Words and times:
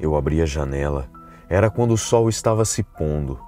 Eu 0.00 0.14
abri 0.14 0.40
a 0.40 0.46
janela. 0.46 1.08
Era 1.48 1.68
quando 1.70 1.92
o 1.92 1.98
sol 1.98 2.28
estava 2.28 2.64
se 2.64 2.82
pondo. 2.82 3.40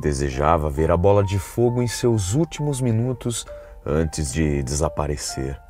Desejava 0.00 0.70
ver 0.70 0.90
a 0.90 0.96
bola 0.96 1.22
de 1.22 1.38
fogo 1.38 1.82
em 1.82 1.86
seus 1.86 2.34
últimos 2.34 2.80
minutos 2.80 3.44
antes 3.84 4.32
de 4.32 4.62
desaparecer. 4.62 5.60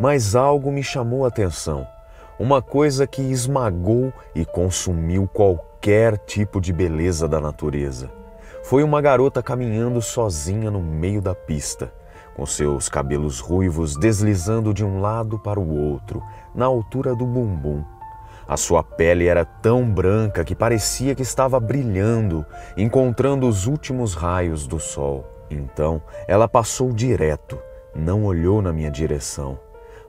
Mas 0.00 0.34
algo 0.34 0.72
me 0.72 0.82
chamou 0.82 1.24
a 1.24 1.28
atenção. 1.28 1.86
Uma 2.40 2.60
coisa 2.60 3.06
que 3.06 3.22
esmagou 3.22 4.12
e 4.34 4.44
consumiu 4.44 5.28
qualquer 5.28 6.18
tipo 6.18 6.60
de 6.60 6.72
beleza 6.72 7.28
da 7.28 7.40
natureza. 7.40 8.10
Foi 8.64 8.82
uma 8.82 9.00
garota 9.00 9.42
caminhando 9.42 10.02
sozinha 10.02 10.70
no 10.70 10.80
meio 10.80 11.22
da 11.22 11.34
pista, 11.34 11.92
com 12.34 12.44
seus 12.44 12.88
cabelos 12.88 13.38
ruivos 13.38 13.96
deslizando 13.96 14.74
de 14.74 14.84
um 14.84 15.00
lado 15.00 15.38
para 15.38 15.60
o 15.60 15.76
outro, 15.76 16.22
na 16.54 16.66
altura 16.66 17.14
do 17.14 17.24
bumbum 17.24 17.84
a 18.48 18.56
sua 18.56 18.82
pele 18.82 19.26
era 19.26 19.44
tão 19.44 19.84
branca 19.88 20.42
que 20.42 20.54
parecia 20.54 21.14
que 21.14 21.20
estava 21.22 21.60
brilhando, 21.60 22.46
encontrando 22.78 23.46
os 23.46 23.66
últimos 23.66 24.14
raios 24.14 24.66
do 24.66 24.80
sol. 24.80 25.26
Então 25.50 26.00
ela 26.26 26.48
passou 26.48 26.90
direto, 26.90 27.58
não 27.94 28.24
olhou 28.24 28.62
na 28.62 28.72
minha 28.72 28.90
direção, 28.90 29.60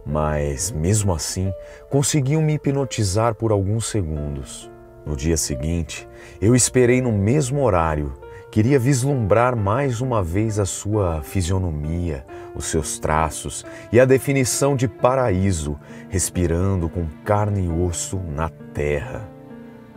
mas 0.05 0.71
mesmo 0.71 1.13
assim 1.13 1.53
conseguiu 1.89 2.41
me 2.41 2.53
hipnotizar 2.53 3.35
por 3.35 3.51
alguns 3.51 3.87
segundos. 3.87 4.71
No 5.05 5.17
dia 5.17 5.35
seguinte, 5.35 6.07
eu 6.39 6.55
esperei 6.55 7.01
no 7.01 7.11
mesmo 7.11 7.61
horário 7.63 8.13
Queria 8.51 8.79
vislumbrar 8.79 9.55
mais 9.55 10.01
uma 10.01 10.23
vez 10.23 10.57
a 10.57 10.65
sua 10.65 11.21
fisionomia, 11.21 12.25
os 12.55 12.65
seus 12.65 12.97
traços 12.97 13.63
e 13.91 13.99
a 13.99 14.05
definição 14.05 14.75
de 14.75 14.87
paraíso, 14.87 15.79
respirando 16.09 16.89
com 16.89 17.05
carne 17.23 17.67
e 17.67 17.69
osso 17.69 18.19
na 18.35 18.49
terra. 18.49 19.29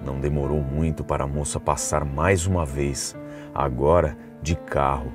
Não 0.05 0.20
demorou 0.20 0.61
muito 0.61 1.03
para 1.03 1.25
a 1.25 1.27
moça 1.27 1.59
passar 1.59 2.05
mais 2.05 2.47
uma 2.47 2.67
vez, 2.67 3.17
agora 3.55 4.19
de 4.42 4.55
carro. 4.55 5.11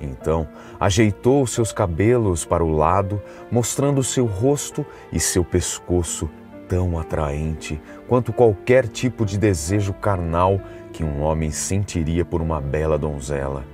Então, 0.00 0.48
ajeitou 0.80 1.46
seus 1.46 1.72
cabelos 1.72 2.46
para 2.46 2.64
o 2.64 2.74
lado, 2.74 3.20
mostrando 3.50 4.02
seu 4.02 4.24
rosto 4.24 4.86
e 5.12 5.20
seu 5.20 5.44
pescoço 5.44 6.30
tão 6.68 6.98
atraente 6.98 7.80
quanto 8.06 8.32
qualquer 8.32 8.86
tipo 8.86 9.24
de 9.24 9.38
desejo 9.38 9.94
carnal 9.94 10.60
que 10.92 11.02
um 11.02 11.22
homem 11.22 11.50
sentiria 11.50 12.24
por 12.24 12.42
uma 12.42 12.60
bela 12.60 12.98
donzela. 12.98 13.64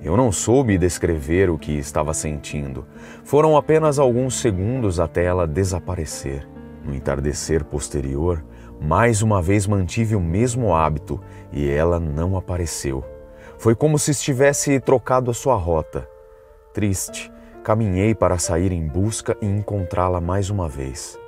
Eu 0.00 0.16
não 0.16 0.30
soube 0.30 0.78
descrever 0.78 1.50
o 1.50 1.58
que 1.58 1.72
estava 1.72 2.14
sentindo. 2.14 2.86
Foram 3.24 3.56
apenas 3.56 3.98
alguns 3.98 4.40
segundos 4.40 5.00
até 5.00 5.24
ela 5.24 5.46
desaparecer. 5.46 6.46
No 6.84 6.94
entardecer 6.94 7.64
posterior, 7.64 8.44
mais 8.80 9.22
uma 9.22 9.42
vez 9.42 9.66
mantive 9.66 10.14
o 10.14 10.20
mesmo 10.20 10.74
hábito 10.74 11.20
e 11.52 11.68
ela 11.68 11.98
não 11.98 12.36
apareceu. 12.36 13.04
Foi 13.58 13.74
como 13.74 13.98
se 13.98 14.12
estivesse 14.12 14.78
trocado 14.78 15.32
a 15.32 15.34
sua 15.34 15.56
rota. 15.56 16.08
Triste, 16.72 17.32
caminhei 17.64 18.14
para 18.14 18.38
sair 18.38 18.70
em 18.70 18.86
busca 18.86 19.36
e 19.42 19.46
encontrá-la 19.46 20.20
mais 20.20 20.48
uma 20.48 20.68
vez. 20.68 21.18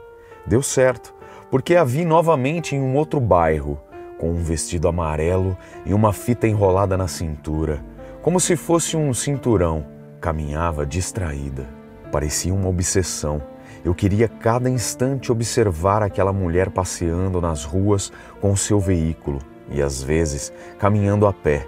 Deu 0.51 0.65
certo, 0.65 1.15
porque 1.49 1.77
a 1.77 1.85
vi 1.85 2.05
novamente 2.05 2.75
em 2.75 2.81
um 2.81 2.97
outro 2.97 3.21
bairro, 3.21 3.81
com 4.19 4.33
um 4.33 4.43
vestido 4.43 4.89
amarelo 4.89 5.57
e 5.87 5.95
uma 5.95 6.13
fita 6.13 6.49
enrolada 6.49 6.97
na 6.97 7.07
cintura, 7.07 7.81
como 8.21 8.41
se 8.41 8.57
fosse 8.57 8.97
um 8.97 9.15
cinturão. 9.15 9.87
Caminhava 10.21 10.85
distraída. 10.85 11.69
Parecia 12.11 12.53
uma 12.53 12.69
obsessão. 12.69 13.41
Eu 13.85 13.95
queria 13.95 14.27
cada 14.27 14.69
instante 14.69 15.31
observar 15.31 16.03
aquela 16.03 16.33
mulher 16.33 16.69
passeando 16.71 17.41
nas 17.41 17.63
ruas 17.63 18.13
com 18.41 18.57
seu 18.57 18.81
veículo 18.81 19.39
e 19.71 19.81
às 19.81 20.03
vezes 20.03 20.53
caminhando 20.81 21.29
a 21.29 21.33
pé. 21.33 21.65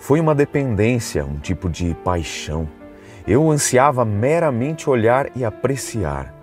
Foi 0.00 0.18
uma 0.18 0.34
dependência, 0.34 1.24
um 1.24 1.38
tipo 1.38 1.70
de 1.70 1.94
paixão. 2.02 2.68
Eu 3.28 3.48
ansiava 3.48 4.04
meramente 4.04 4.90
olhar 4.90 5.30
e 5.36 5.44
apreciar, 5.44 6.34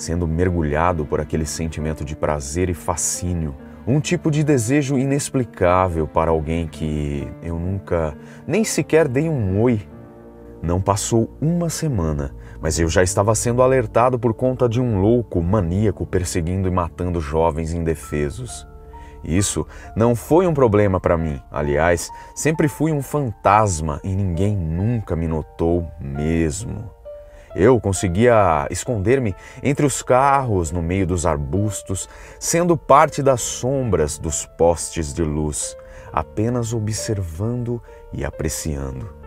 sendo 0.00 0.26
mergulhado 0.26 1.04
por 1.04 1.20
aquele 1.20 1.46
sentimento 1.46 2.04
de 2.04 2.16
prazer 2.16 2.68
e 2.68 2.74
fascínio 2.74 3.54
um 3.86 4.00
tipo 4.00 4.30
de 4.30 4.44
desejo 4.44 4.98
inexplicável 4.98 6.06
para 6.06 6.30
alguém 6.30 6.66
que 6.68 7.26
eu 7.42 7.58
nunca 7.58 8.16
nem 8.46 8.62
sequer 8.62 9.08
dei 9.08 9.28
um 9.28 9.60
oi. 9.60 9.80
Não 10.62 10.80
passou 10.80 11.34
uma 11.40 11.70
semana, 11.70 12.34
mas 12.60 12.78
eu 12.78 12.88
já 12.88 13.02
estava 13.02 13.34
sendo 13.34 13.62
alertado 13.62 14.18
por 14.18 14.34
conta 14.34 14.68
de 14.68 14.80
um 14.80 15.00
louco 15.00 15.42
maníaco 15.42 16.06
perseguindo 16.06 16.68
e 16.68 16.70
matando 16.70 17.20
jovens 17.20 17.72
indefesos. 17.72 18.66
Isso 19.24 19.66
não 19.96 20.14
foi 20.14 20.46
um 20.46 20.54
problema 20.54 21.00
para 21.00 21.16
mim. 21.16 21.40
Aliás, 21.50 22.10
sempre 22.34 22.68
fui 22.68 22.92
um 22.92 23.02
fantasma 23.02 24.00
e 24.04 24.14
ninguém 24.14 24.56
nunca 24.56 25.16
me 25.16 25.26
notou 25.26 25.86
mesmo. 26.00 26.99
Eu 27.54 27.80
conseguia 27.80 28.66
esconder-me 28.70 29.34
entre 29.62 29.84
os 29.84 30.02
carros, 30.02 30.70
no 30.70 30.80
meio 30.80 31.06
dos 31.06 31.26
arbustos, 31.26 32.08
sendo 32.38 32.76
parte 32.76 33.22
das 33.22 33.40
sombras 33.40 34.18
dos 34.18 34.46
postes 34.46 35.12
de 35.12 35.22
luz, 35.22 35.76
apenas 36.12 36.72
observando 36.72 37.82
e 38.12 38.24
apreciando. 38.24 39.20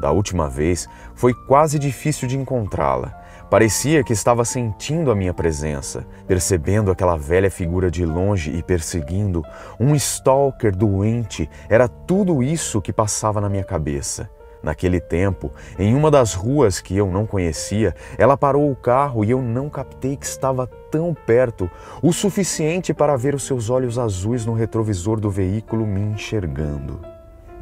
Da 0.00 0.10
última 0.12 0.48
vez, 0.48 0.88
foi 1.14 1.32
quase 1.34 1.78
difícil 1.78 2.28
de 2.28 2.36
encontrá-la. 2.36 3.14
Parecia 3.50 4.04
que 4.04 4.12
estava 4.12 4.44
sentindo 4.44 5.10
a 5.10 5.14
minha 5.14 5.32
presença, 5.32 6.06
percebendo 6.26 6.90
aquela 6.90 7.16
velha 7.16 7.50
figura 7.50 7.90
de 7.90 8.04
longe 8.04 8.50
e 8.54 8.62
perseguindo. 8.62 9.42
Um 9.80 9.94
stalker 9.94 10.76
doente 10.76 11.48
era 11.68 11.88
tudo 11.88 12.42
isso 12.42 12.82
que 12.82 12.92
passava 12.92 13.40
na 13.40 13.48
minha 13.48 13.64
cabeça. 13.64 14.30
Naquele 14.62 15.00
tempo, 15.00 15.52
em 15.78 15.94
uma 15.94 16.10
das 16.10 16.34
ruas 16.34 16.80
que 16.80 16.96
eu 16.96 17.10
não 17.10 17.26
conhecia, 17.26 17.94
ela 18.16 18.36
parou 18.36 18.70
o 18.70 18.76
carro 18.76 19.24
e 19.24 19.30
eu 19.30 19.40
não 19.40 19.68
captei 19.70 20.16
que 20.16 20.26
estava 20.26 20.66
tão 20.90 21.14
perto 21.14 21.70
o 22.02 22.12
suficiente 22.12 22.92
para 22.92 23.16
ver 23.16 23.34
os 23.34 23.44
seus 23.44 23.70
olhos 23.70 23.98
azuis 23.98 24.44
no 24.44 24.54
retrovisor 24.54 25.20
do 25.20 25.30
veículo 25.30 25.86
me 25.86 26.00
enxergando. 26.00 27.00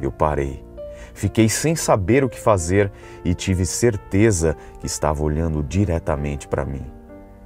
Eu 0.01 0.11
parei. 0.11 0.65
Fiquei 1.13 1.49
sem 1.49 1.75
saber 1.75 2.23
o 2.23 2.29
que 2.29 2.39
fazer 2.39 2.91
e 3.23 3.33
tive 3.33 3.65
certeza 3.65 4.55
que 4.79 4.85
estava 4.85 5.23
olhando 5.23 5.63
diretamente 5.63 6.47
para 6.47 6.65
mim. 6.65 6.85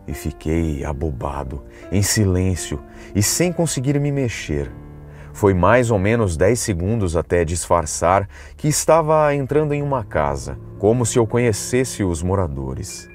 E 0.07 0.13
fiquei 0.13 0.83
abobado, 0.83 1.63
em 1.91 2.01
silêncio 2.01 2.81
e 3.15 3.21
sem 3.21 3.53
conseguir 3.53 3.99
me 3.99 4.11
mexer. 4.11 4.71
Foi 5.33 5.53
mais 5.53 5.89
ou 5.89 5.97
menos 5.97 6.35
dez 6.35 6.59
segundos 6.59 7.15
até 7.15 7.45
disfarçar 7.45 8.27
que 8.57 8.67
estava 8.67 9.33
entrando 9.33 9.73
em 9.73 9.81
uma 9.81 10.03
casa, 10.03 10.57
como 10.77 11.05
se 11.05 11.17
eu 11.17 11.25
conhecesse 11.25 12.03
os 12.03 12.21
moradores. 12.21 13.09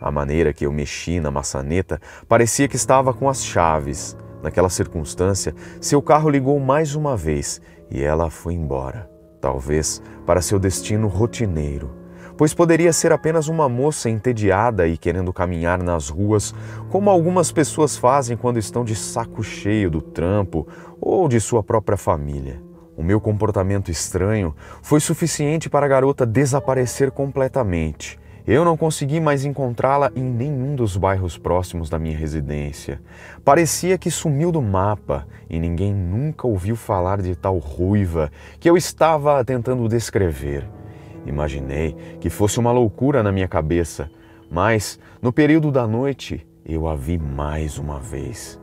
A 0.00 0.10
maneira 0.10 0.52
que 0.52 0.64
eu 0.64 0.72
mexi 0.72 1.18
na 1.18 1.30
maçaneta 1.30 2.00
parecia 2.28 2.68
que 2.68 2.76
estava 2.76 3.12
com 3.12 3.28
as 3.28 3.44
chaves. 3.44 4.16
Naquela 4.42 4.68
circunstância, 4.68 5.54
seu 5.80 6.00
carro 6.00 6.30
ligou 6.30 6.58
mais 6.60 6.94
uma 6.94 7.16
vez 7.16 7.60
e 7.90 8.02
ela 8.02 8.30
foi 8.30 8.54
embora. 8.54 9.10
Talvez 9.40 10.00
para 10.24 10.40
seu 10.40 10.58
destino 10.58 11.08
rotineiro, 11.08 11.90
pois 12.38 12.54
poderia 12.54 12.92
ser 12.92 13.10
apenas 13.12 13.48
uma 13.48 13.68
moça 13.68 14.08
entediada 14.08 14.86
e 14.86 14.96
querendo 14.96 15.32
caminhar 15.32 15.82
nas 15.82 16.08
ruas, 16.08 16.54
como 16.88 17.10
algumas 17.10 17.50
pessoas 17.50 17.96
fazem 17.96 18.36
quando 18.36 18.60
estão 18.60 18.84
de 18.84 18.94
saco 18.94 19.42
cheio 19.42 19.90
do 19.90 20.00
trampo 20.00 20.66
ou 21.00 21.28
de 21.28 21.40
sua 21.40 21.64
própria 21.64 21.98
família. 21.98 22.62
O 22.96 23.02
meu 23.02 23.20
comportamento 23.20 23.90
estranho 23.90 24.54
foi 24.82 25.00
suficiente 25.00 25.68
para 25.68 25.84
a 25.84 25.88
garota 25.88 26.24
desaparecer 26.24 27.10
completamente. 27.10 28.18
Eu 28.46 28.64
não 28.64 28.76
consegui 28.76 29.20
mais 29.20 29.44
encontrá-la 29.44 30.10
em 30.14 30.22
nenhum 30.22 30.74
dos 30.74 30.96
bairros 30.96 31.36
próximos 31.36 31.90
da 31.90 31.98
minha 31.98 32.16
residência. 32.16 33.00
Parecia 33.44 33.98
que 33.98 34.10
sumiu 34.10 34.50
do 34.50 34.62
mapa 34.62 35.26
e 35.50 35.58
ninguém 35.58 35.92
nunca 35.92 36.46
ouviu 36.46 36.76
falar 36.76 37.20
de 37.20 37.34
tal 37.34 37.58
ruiva 37.58 38.30
que 38.58 38.70
eu 38.70 38.76
estava 38.76 39.44
tentando 39.44 39.88
descrever. 39.88 40.77
Imaginei 41.26 41.94
que 42.20 42.30
fosse 42.30 42.58
uma 42.58 42.72
loucura 42.72 43.22
na 43.22 43.32
minha 43.32 43.48
cabeça, 43.48 44.10
mas 44.50 44.98
no 45.20 45.32
período 45.32 45.70
da 45.70 45.86
noite 45.86 46.46
eu 46.64 46.86
a 46.86 46.94
vi 46.94 47.18
mais 47.18 47.78
uma 47.78 47.98
vez. 47.98 48.60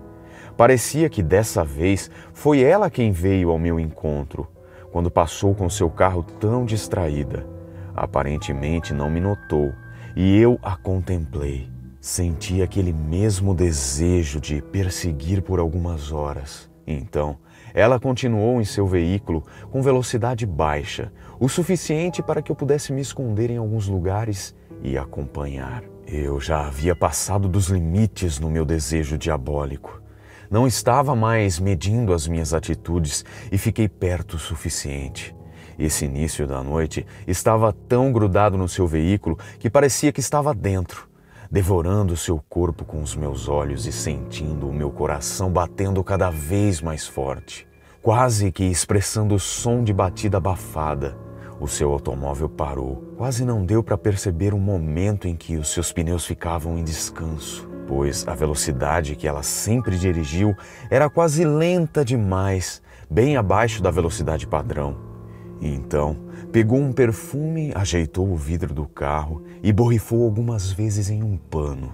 Parecia 0.58 1.10
que 1.10 1.22
dessa 1.22 1.64
vez 1.64 2.10
foi 2.34 2.62
ela 2.62 2.90
quem 2.90 3.12
veio 3.12 3.50
ao 3.50 3.60
meu 3.60 3.80
encontro, 3.80 4.48
quando 4.92 5.12
passou 5.12 5.54
com 5.54 5.70
seu 5.70 5.90
carro 5.90 6.24
tão 6.24 6.66
distraída. 6.66 7.46
Aparentemente 7.94 8.94
não 8.94 9.10
me 9.10 9.20
notou 9.20 9.74
e 10.16 10.38
eu 10.40 10.58
a 10.64 10.76
contemplei. 10.78 11.70
Senti 12.00 12.62
aquele 12.62 12.94
mesmo 12.94 13.54
desejo 13.54 14.40
de 14.40 14.62
perseguir 14.62 15.42
por 15.42 15.60
algumas 15.60 16.12
horas. 16.12 16.70
Então, 16.88 17.38
ela 17.74 18.00
continuou 18.00 18.62
em 18.62 18.66
seu 18.66 18.86
veículo 18.86 19.44
com 19.72 19.82
velocidade 19.82 20.46
baixa, 20.46 21.12
o 21.40 21.50
suficiente 21.50 22.22
para 22.22 22.42
que 22.42 22.52
eu 22.52 22.56
pudesse 22.56 22.94
me 22.94 23.02
esconder 23.02 23.50
em 23.50 23.58
alguns 23.58 23.88
lugares 23.88 24.56
e 24.82 24.98
acompanhar. 24.98 25.84
Eu 26.08 26.40
já 26.40 26.68
havia 26.68 26.96
passado 26.96 27.50
dos 27.50 27.68
limites 27.68 28.40
no 28.40 28.50
meu 28.50 28.64
desejo 28.64 29.18
diabólico. 29.18 30.02
Não 30.50 30.68
estava 30.68 31.16
mais 31.16 31.60
medindo 31.60 32.14
as 32.14 32.28
minhas 32.28 32.54
atitudes 32.54 33.26
e 33.52 33.58
fiquei 33.58 33.90
perto 33.90 34.36
o 34.36 34.40
suficiente. 34.40 35.36
Esse 35.78 36.06
início 36.06 36.48
da 36.48 36.64
noite 36.64 37.06
estava 37.28 37.74
tão 37.74 38.12
grudado 38.12 38.58
no 38.58 38.70
seu 38.70 38.88
veículo 38.88 39.38
que 39.60 39.70
parecia 39.70 40.12
que 40.12 40.20
estava 40.20 40.54
dentro, 40.54 41.10
devorando 41.52 42.18
seu 42.18 42.40
corpo 42.50 42.86
com 42.86 43.02
os 43.02 43.16
meus 43.16 43.48
olhos 43.48 43.86
e 43.86 43.92
sentindo 43.92 44.68
o 44.68 44.74
meu 44.74 44.90
coração 44.92 45.52
batendo 45.52 46.04
cada 46.04 46.30
vez 46.30 46.82
mais 46.82 47.08
forte, 47.08 47.68
quase 48.02 48.52
que 48.52 48.64
expressando 48.64 49.36
o 49.36 49.40
som 49.40 49.84
de 49.84 49.94
batida 49.94 50.38
abafada. 50.38 51.18
O 51.60 51.68
seu 51.68 51.92
automóvel 51.92 52.50
parou. 52.50 53.14
Quase 53.18 53.46
não 53.46 53.66
deu 53.66 53.82
para 53.82 53.98
perceber 53.98 54.54
o 54.54 54.60
momento 54.60 55.28
em 55.28 55.36
que 55.36 55.56
os 55.56 55.70
seus 55.70 55.94
pneus 55.94 56.26
ficavam 56.26 56.78
em 56.78 56.84
descanso, 56.84 57.68
pois 57.88 58.28
a 58.28 58.36
velocidade 58.36 59.16
que 59.16 59.28
ela 59.28 59.42
sempre 59.42 59.98
dirigiu 59.98 60.56
era 60.90 61.10
quase 61.10 61.46
lenta 61.46 62.04
demais, 62.04 62.82
bem 63.10 63.38
abaixo 63.38 63.82
da 63.82 63.90
velocidade 63.90 64.46
padrão. 64.46 65.15
E 65.62 65.68
então, 65.68 66.18
pegou 66.52 66.80
um 66.80 66.92
perfume, 66.92 67.72
ajeitou 67.76 68.32
o 68.32 68.36
vidro 68.36 68.74
do 68.74 68.86
carro 68.86 69.44
e 69.64 69.72
borrifou 69.72 70.24
algumas 70.24 70.72
vezes 70.72 71.10
em 71.10 71.24
um 71.24 71.38
pano. 71.38 71.94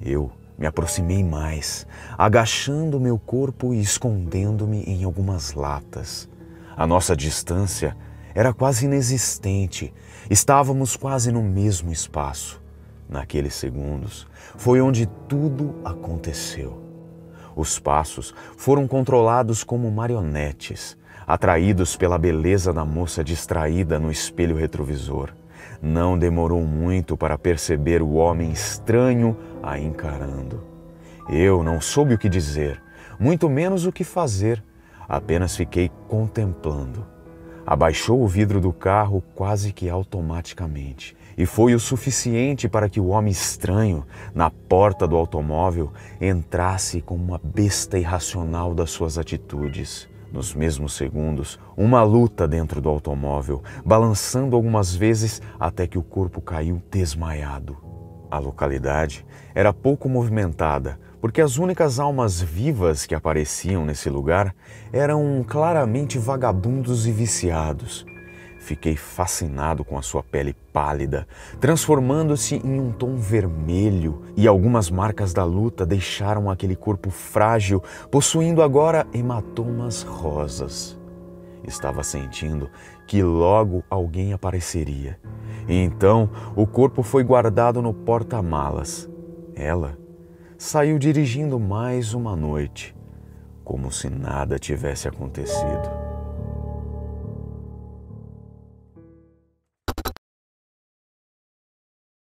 Eu 0.00 0.30
me 0.58 0.66
aproximei 0.66 1.24
mais, 1.24 1.86
agachando 2.18 3.00
meu 3.00 3.18
corpo 3.18 3.72
e 3.72 3.80
escondendo-me 3.80 4.82
em 4.82 5.04
algumas 5.04 5.54
latas. 5.54 6.28
A 6.76 6.86
nossa 6.86 7.16
distância 7.16 7.96
era 8.34 8.52
quase 8.52 8.84
inexistente. 8.84 9.92
Estávamos 10.28 10.96
quase 10.96 11.32
no 11.32 11.42
mesmo 11.42 11.90
espaço. 11.90 12.60
Naqueles 13.08 13.54
segundos 13.54 14.26
foi 14.56 14.80
onde 14.80 15.06
tudo 15.28 15.80
aconteceu. 15.84 16.80
Os 17.56 17.78
passos 17.78 18.32
foram 18.56 18.86
controlados 18.86 19.64
como 19.64 19.90
marionetes, 19.90 20.96
atraídos 21.32 21.94
pela 21.94 22.18
beleza 22.18 22.72
da 22.72 22.84
moça 22.84 23.22
distraída 23.22 24.00
no 24.00 24.10
espelho 24.10 24.56
retrovisor. 24.56 25.30
Não 25.80 26.18
demorou 26.18 26.62
muito 26.62 27.16
para 27.16 27.38
perceber 27.38 28.02
o 28.02 28.14
homem 28.14 28.50
estranho 28.50 29.36
a 29.62 29.78
encarando. 29.78 30.60
Eu 31.28 31.62
não 31.62 31.80
soube 31.80 32.14
o 32.14 32.18
que 32.18 32.28
dizer, 32.28 32.82
muito 33.16 33.48
menos 33.48 33.86
o 33.86 33.92
que 33.92 34.02
fazer, 34.02 34.60
apenas 35.08 35.54
fiquei 35.54 35.88
contemplando. 36.08 37.06
Abaixou 37.64 38.20
o 38.20 38.26
vidro 38.26 38.60
do 38.60 38.72
carro 38.72 39.22
quase 39.36 39.72
que 39.72 39.88
automaticamente. 39.88 41.16
E 41.38 41.46
foi 41.46 41.76
o 41.76 41.80
suficiente 41.80 42.68
para 42.68 42.88
que 42.88 42.98
o 42.98 43.06
homem 43.06 43.30
estranho, 43.30 44.04
na 44.34 44.50
porta 44.50 45.06
do 45.06 45.14
automóvel, 45.14 45.92
entrasse 46.20 47.00
como 47.00 47.22
uma 47.22 47.40
besta 47.42 47.96
irracional 47.96 48.74
das 48.74 48.90
suas 48.90 49.16
atitudes. 49.16 50.09
Nos 50.32 50.54
mesmos 50.54 50.92
segundos, 50.92 51.58
uma 51.76 52.02
luta 52.02 52.46
dentro 52.46 52.80
do 52.80 52.88
automóvel, 52.88 53.62
balançando 53.84 54.54
algumas 54.54 54.94
vezes 54.94 55.42
até 55.58 55.86
que 55.86 55.98
o 55.98 56.02
corpo 56.02 56.40
caiu 56.40 56.80
desmaiado. 56.90 57.76
A 58.30 58.38
localidade 58.38 59.26
era 59.52 59.72
pouco 59.72 60.08
movimentada, 60.08 61.00
porque 61.20 61.40
as 61.40 61.58
únicas 61.58 61.98
almas 61.98 62.40
vivas 62.40 63.04
que 63.06 63.14
apareciam 63.14 63.84
nesse 63.84 64.08
lugar 64.08 64.54
eram 64.92 65.44
claramente 65.46 66.16
vagabundos 66.16 67.08
e 67.08 67.12
viciados. 67.12 68.06
Fiquei 68.60 68.94
fascinado 68.94 69.82
com 69.82 69.96
a 69.96 70.02
sua 70.02 70.22
pele 70.22 70.54
pálida, 70.70 71.26
transformando-se 71.58 72.56
em 72.56 72.78
um 72.78 72.92
tom 72.92 73.16
vermelho, 73.16 74.22
e 74.36 74.46
algumas 74.46 74.90
marcas 74.90 75.32
da 75.32 75.42
luta 75.44 75.86
deixaram 75.86 76.50
aquele 76.50 76.76
corpo 76.76 77.10
frágil, 77.10 77.82
possuindo 78.10 78.62
agora 78.62 79.06
hematomas 79.14 80.02
rosas. 80.02 80.96
Estava 81.66 82.02
sentindo 82.02 82.70
que 83.06 83.22
logo 83.22 83.82
alguém 83.88 84.34
apareceria. 84.34 85.18
E 85.66 85.74
então 85.74 86.28
o 86.54 86.66
corpo 86.66 87.02
foi 87.02 87.24
guardado 87.24 87.80
no 87.80 87.94
porta-malas. 87.94 89.08
Ela 89.54 89.98
saiu 90.58 90.98
dirigindo 90.98 91.58
mais 91.58 92.12
uma 92.12 92.36
noite, 92.36 92.94
como 93.64 93.90
se 93.90 94.10
nada 94.10 94.58
tivesse 94.58 95.08
acontecido. 95.08 96.09